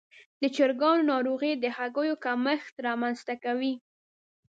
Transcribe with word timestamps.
د 0.41 0.43
چرګانو 0.55 1.07
ناروغي 1.11 1.51
د 1.57 1.65
هګیو 1.77 2.21
کمښت 2.25 2.73
رامنځته 2.87 3.33
کوي. 3.43 3.73